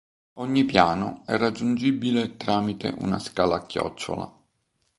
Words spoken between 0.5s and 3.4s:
piano è raggiungibile tramite una